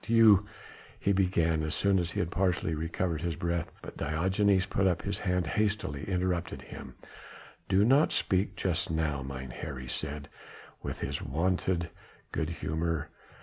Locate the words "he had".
2.09-2.31